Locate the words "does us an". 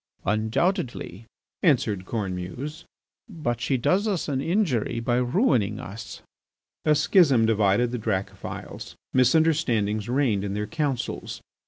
3.77-4.41